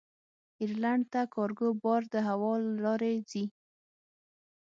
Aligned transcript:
ایرلنډ 0.59 1.03
ته 1.13 1.21
کارګو 1.35 1.69
بار 1.83 2.01
د 2.13 2.15
هوا 2.27 2.53
له 2.65 2.73
لارې 2.85 3.13
ځي. 3.29 3.45